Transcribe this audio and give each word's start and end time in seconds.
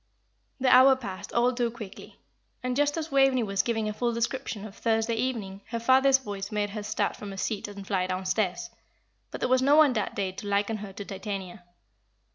The 0.59 0.75
hour 0.75 0.95
passed 0.95 1.31
all 1.31 1.53
too 1.53 1.69
quickly, 1.69 2.15
and 2.63 2.75
just 2.75 2.97
as 2.97 3.11
Waveney 3.11 3.43
was 3.43 3.61
giving 3.61 3.87
a 3.87 3.93
full 3.93 4.11
description 4.13 4.65
of 4.65 4.75
Thursday 4.75 5.13
evening 5.13 5.61
her 5.67 5.79
father's 5.79 6.17
voice 6.17 6.51
made 6.51 6.71
her 6.71 6.81
start 6.81 7.15
from 7.15 7.29
her 7.29 7.37
seat 7.37 7.67
and 7.67 7.85
fly 7.85 8.07
downstairs; 8.07 8.71
but 9.29 9.41
there 9.41 9.47
was 9.47 9.61
no 9.61 9.75
one 9.75 9.93
that 9.93 10.15
day 10.15 10.31
to 10.31 10.47
liken 10.47 10.77
her 10.77 10.91
to 10.91 11.05
Titania. 11.05 11.63